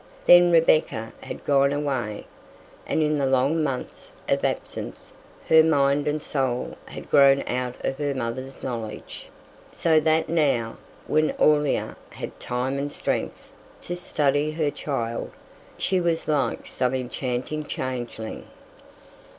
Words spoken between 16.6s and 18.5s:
some enchanting changeling.